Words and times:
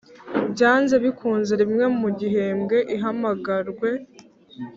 byanze 0.53 0.95
bikunze 1.03 1.53
rimwe 1.61 1.85
mu 1.99 2.09
gihembwe 2.19 2.77
ihamagarwe 2.95 3.89